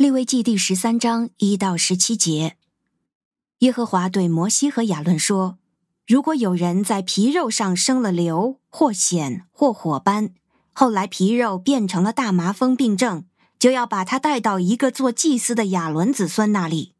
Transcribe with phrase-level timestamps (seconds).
[0.00, 2.56] 利未记第十三章一到十七节，
[3.58, 5.58] 耶和华对摩西和亚伦说
[6.08, 10.30] ：“如果有人在皮肉上生了瘤或癣或火斑，
[10.72, 13.26] 后来皮肉变成了大麻风病症，
[13.58, 16.94] 就要把他带到一个做祭司的亚伦子孙那里。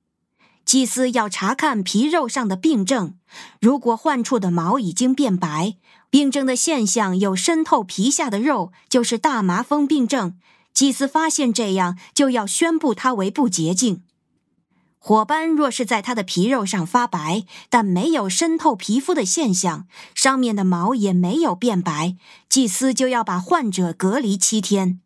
[0.67, 3.14] 祭司要查看皮肉上的病症，
[3.62, 5.79] 如果患处的毛已经变白，
[6.11, 10.37] 病症的现象有渗透皮下的肉，就是大麻风病症。”
[10.73, 14.02] 祭司发现这样，就要宣布他为不洁净。
[15.02, 22.16] 火斑若是在他的皮肉上发白，但没有渗透皮肤的现象，上面的毛也没有变白，
[22.51, 25.01] 祭司就要把患者隔离七天。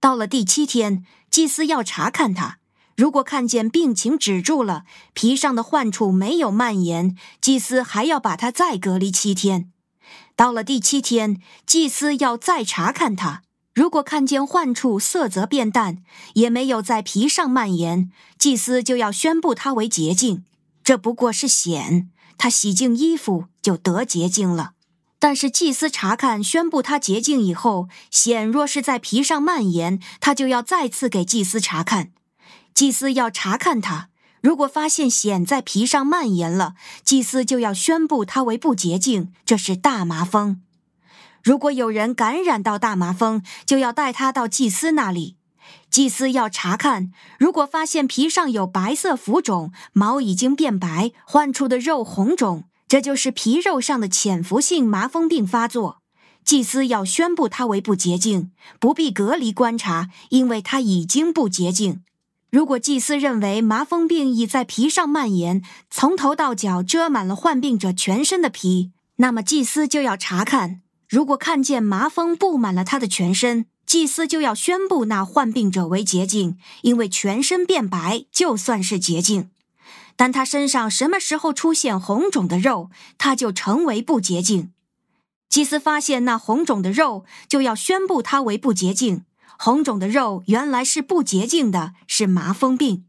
[0.00, 2.58] 到了第七天，祭司要查看他，
[2.96, 9.70] 如果看见病情止住了，皮上的患处没有蔓延，祭司还要把他再隔离七天。
[10.34, 13.42] 到了第七天，祭司要再查看他。
[13.74, 15.98] 如果看见患处色泽变淡，
[16.34, 20.44] 也没有在皮上蔓延，祭司就要宣布他为洁净。
[20.84, 22.06] 这不过是癬，
[22.38, 24.74] 他洗净衣服就得洁净了。
[25.18, 32.12] 但是祭司查看宣布他洁净以后，癬若是在皮上蔓延，他就要再次给祭司查看。
[32.74, 40.60] 祭司要查看他，如果发现癬在皮上蔓延了，祭司就要宣布他为不洁净，这是大麻风。
[41.44, 45.36] 如果有人感染到大麻风，就要带他到祭司那里。
[45.90, 55.98] 祭司要查看，如果发现皮上有白色浮肿，毛已经变白，患处的肉红肿，这就是皮肉上的潜伏性麻风病发作。
[56.42, 58.50] 祭司要宣布他为不洁净，
[58.80, 62.02] 不必隔离观察，因为他已经不洁净。
[62.50, 70.80] 如果祭司认为麻风病已在皮上蔓延，从头到脚遮满了患病者全身的皮，那么祭司就要查看。
[71.08, 79.50] 如果看见麻风布满了他的全身，祭司就要宣布那患病者为洁净，因为全身变白就算是洁净。
[80.16, 84.72] 但他身上什么时候出现红肿的肉，他就成为不洁净。
[85.48, 89.24] 祭司发现那红肿的肉，就要宣布他为不洁净。
[89.58, 93.04] 红肿的肉原来是不洁净的，是麻风病。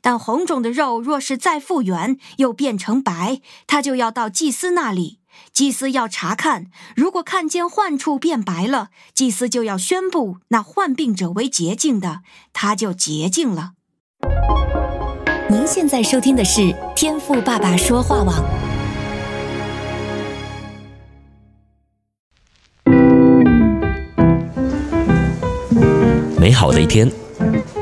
[0.00, 5.18] 但红肿的肉若是再复原，又变成白，他就要到祭司那里。
[5.52, 12.20] 祭司要查看，如果看见患处变白了，祭司就要宣布那患病者为洁净的，
[12.52, 13.72] 他就洁净了。
[15.48, 18.44] 您现在收听的是天赋爸爸说话网。
[26.38, 27.10] 美好的一天，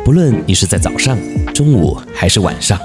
[0.04, 1.18] 不论你是在早上、
[1.52, 2.78] 中午还是晚上，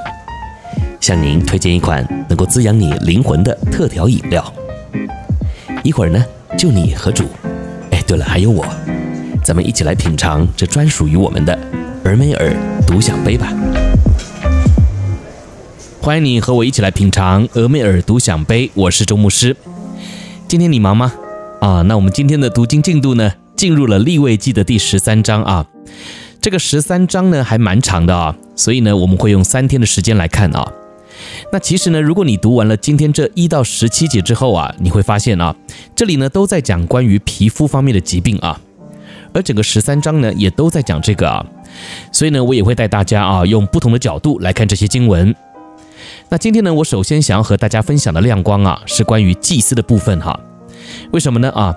[0.99, 4.53] 向您推荐一款能够滋养你灵魂的特调饮料。
[5.83, 6.23] 一会儿呢，
[6.57, 7.23] 就你和主，
[7.91, 8.65] 哎，对了，还有我，
[9.43, 11.57] 咱们一起来品尝这专属于我们的
[12.03, 12.53] 俄梅尔
[12.85, 13.53] 独享杯吧。
[16.01, 19.55] 欢迎你和我一起来品尝俄美尔独享杯，我是周牧师。
[20.47, 21.13] 今天你忙吗？
[21.61, 25.65] 啊，那我们今天的读经进度呢，进入了立位记的第十三章啊。
[26.41, 30.71] 这个十三章呢还蛮长的啊，所以呢我们会用三天的时间来看啊。
[31.51, 35.55] 那其实呢，如果你读完了今天这一到十七节之后啊，你会发现啊，
[35.95, 38.59] 这里呢都在讲关于皮肤方面的疾病啊，
[39.33, 41.45] 而整个十三章呢也都在讲这个啊，
[42.11, 45.33] 所以呢，我也会带大家啊用不同的角度来看这些经文。
[46.29, 50.37] 那今天呢，我首先想要和大家分享的亮光啊，是关于祭司的部分哈。
[51.11, 51.73] 为什么呢啊？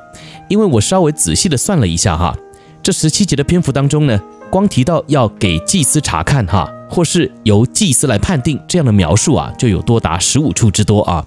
[0.48, 2.36] 因为我稍微仔细的算了一下哈，
[2.82, 6.68] 这十七节的篇幅当中呢，光提到要给祭司查看哈。
[6.90, 11.24] 或是由祭司来判定这样的描述啊，就有多达十五处之多啊。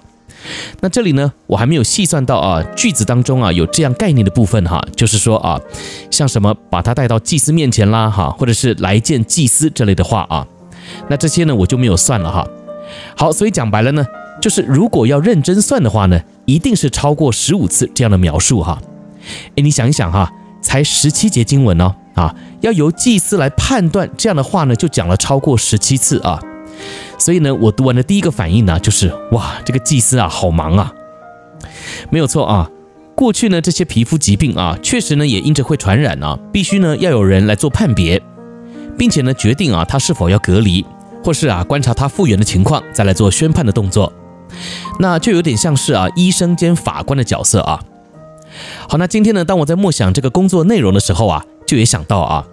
[0.82, 5.58] 那这里呢，我还没有细算到啊，句子当中啊有这样概念的部分哈，就是说啊，
[6.10, 10.46] 像什么把他带到祭司面前啦哈，或者是来见祭司这类的话啊，
[11.08, 12.46] 那这些呢我就没有算了哈。
[13.16, 14.04] 好，所以讲白了呢，
[14.38, 18.78] 就是如果要认真算的话呢，一定是超过十五次这样的描述哈。
[19.54, 20.30] 诶，你想一想哈，
[20.60, 21.94] 才十七节经文哦。
[22.14, 26.40] 啊，要由祭司来判断这样的话呢，就讲了超过十七次啊。
[27.18, 30.92] 所以呢，我读完的第一个反应呢，就是哇，这个祭司啊，好忙啊。
[32.10, 32.68] 没有错啊，
[33.14, 38.20] 过去呢，这些皮肤疾病啊，确实呢，也因着会传染啊，必须呢要有人来做判别，
[38.98, 40.84] 并且呢决定啊他是否要隔离，
[41.22, 44.12] 或是啊观察他复原的情况，再来做宣判的动作。
[44.98, 47.80] 那就有点像是啊医生兼法官的角色啊。
[48.88, 51.44] 好，那今天呢，当我在默想这个工作内容的时候啊。
[51.66, 52.46] 就也想到啊，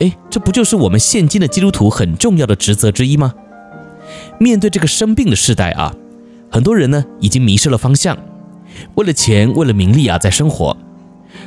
[0.00, 3.34] 哎，这不就是我们现今的基督徒很重要的职责之一吗？
[4.38, 5.94] 面对这个生病的时代啊，
[6.50, 8.16] 很多人呢已经迷失了方向，
[8.94, 10.76] 为了钱，为了名利啊，在生活，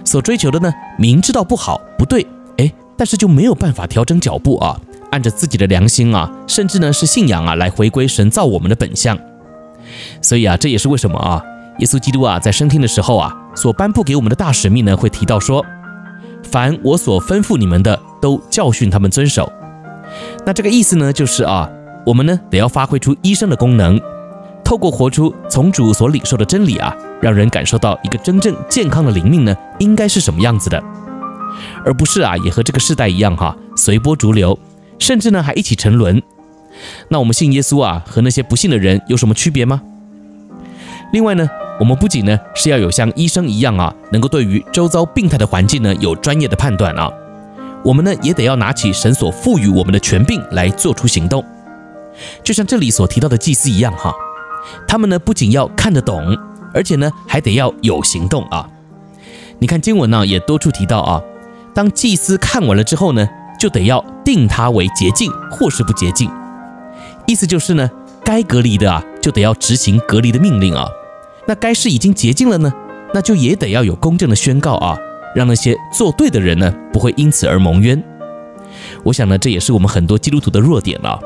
[0.04, 2.25] 所追求的呢，明知道不好不对，
[2.58, 4.80] 哎，但是就没有办法调整脚步啊，
[5.12, 9.18] 按着自己的良心啊，甚至呢是信仰啊，来回归神造我们的本相。
[10.22, 11.44] 所以啊，这也是为什么啊，
[11.80, 15.66] 耶稣基督啊在升天的时候啊，所颁布给我们的大使命呢，会提到说，
[16.49, 19.51] 凡我所吩咐你们的，都教训他们遵守。
[20.45, 21.69] 那这个意思呢，就是啊，
[22.05, 23.99] 我们呢得要发挥出医生的功能。
[24.63, 30.83] 透过活出从主所领受的真理啊，让人感受到一个真正健康的灵命呢，应该是什么样子的，
[31.85, 34.57] 而不是啊，也和这个世代一样哈，随波逐流，
[34.99, 36.21] 甚至呢还一起沉沦。
[37.09, 39.81] 那我们信耶稣啊，和那些不信的人有什么区别吗？
[41.13, 41.47] 另外呢，
[41.79, 47.12] 我们不仅呢是要有像医生一样啊，能够对于周遭病态的环境呢有专业的判断啊，
[47.83, 51.44] 我们呢也得要拿起神所赋予我们的权柄来做出行动，
[52.44, 54.12] 就像这里所提到的祭司一样哈。
[54.88, 56.35] 他们呢，不仅要看得懂，
[56.74, 58.68] 而且呢，还得要有行动啊！
[59.59, 61.21] 你看经文呢，也多处提到啊，
[61.73, 63.25] 当祭司看完了之后呢，
[63.59, 66.30] 就得要定他为洁净或是不洁净，
[67.27, 67.89] 意思就是呢，
[68.25, 70.85] 该隔离的啊，就得要执行隔离的命令啊。
[71.47, 72.73] 那该是已经洁净了呢，
[73.13, 74.97] 那就也得要有公正的宣告啊，
[75.35, 78.03] 让那些做对的人呢，不会因此而蒙冤。
[79.03, 81.19] 我想呢，这也是我们很多基督徒的弱点啊，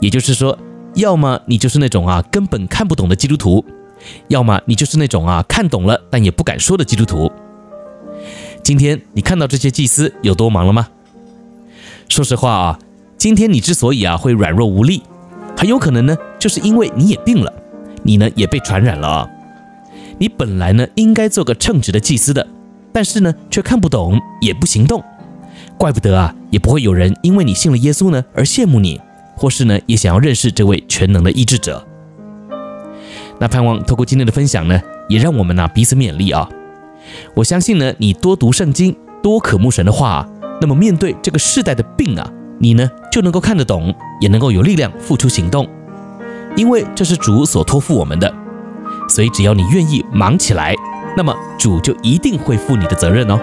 [0.00, 0.58] 也就是说。
[0.96, 3.62] 要么你就是那种啊根本看不懂的基督徒，
[4.28, 7.30] 要么你就是那种啊看懂了但也不敢说的基督徒。
[8.62, 10.88] 今天你看到这些祭司有多忙了吗？
[12.08, 12.78] 说实话啊，
[13.18, 15.02] 今天你之所以啊会软弱无力，
[15.54, 17.52] 很有可能呢就是因为你也病了，
[18.02, 19.28] 你呢也被传染了啊。
[20.18, 22.46] 你本来呢应该做个称职的祭司的，
[22.92, 25.02] 但是呢却看不懂也不行动，
[25.76, 29.00] 怪不得啊也不会有人因为你信了耶稣呢而羡慕你。
[29.38, 31.86] 或是呢，也想要认识这位全能的医治者。
[33.38, 34.80] 那盼望透过今天的分享呢，
[35.10, 36.48] 也让我们呢、彼此勉励啊。
[37.34, 40.26] 我相信呢，你多读圣经，多渴慕神的话、
[40.58, 45.68] 那么面对这个世代的病啊，你呢就能够看得懂，也能够有力量付出行动。
[46.56, 48.25] 因为这是主所托付我们的，
[49.16, 50.74] 所以只要你愿意忙起来，
[51.16, 53.40] 那么主就一定会负你的责任哦。